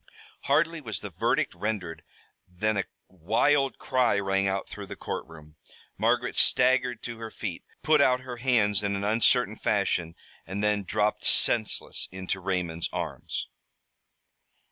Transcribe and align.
Hardly 0.45 0.81
was 0.81 1.01
the 1.01 1.11
verdict 1.11 1.53
rendered 1.53 2.01
than 2.47 2.75
a 2.75 2.85
wild 3.07 3.77
cry 3.77 4.19
rang 4.19 4.47
out 4.47 4.67
through 4.67 4.87
the 4.87 4.95
courtroom. 4.95 5.57
Margaret 5.95 6.35
staggered 6.35 7.03
to 7.03 7.19
her 7.19 7.29
feet, 7.29 7.63
put 7.83 8.01
out 8.01 8.21
her 8.21 8.37
hands 8.37 8.81
in 8.81 8.95
an 8.95 9.03
uncertain 9.03 9.57
fashion, 9.57 10.15
and 10.47 10.63
then 10.63 10.85
dropped 10.85 11.23
senseless 11.23 12.09
into 12.11 12.39
Raymond's 12.39 12.89
arms. 12.91 13.45